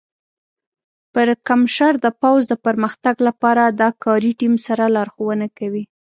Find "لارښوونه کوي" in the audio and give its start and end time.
4.95-5.83